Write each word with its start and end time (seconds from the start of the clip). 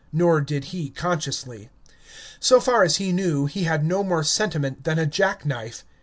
Nor 0.11 0.41
did 0.41 0.63
he 0.73 0.89
consciously. 0.89 1.69
So 2.39 2.59
far 2.59 2.81
as 2.81 2.95
he 2.95 3.11
knew, 3.11 3.45
he 3.45 3.65
had 3.65 3.85
no 3.85 4.03
more 4.03 4.23
sentiment 4.23 4.83
than 4.83 4.97
a 4.97 5.05
jack 5.05 5.45
knife. 5.45 5.85